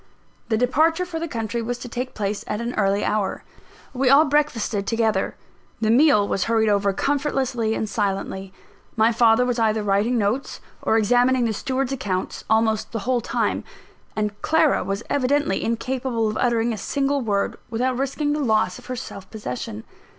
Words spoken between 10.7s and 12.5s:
or examining the steward's accounts,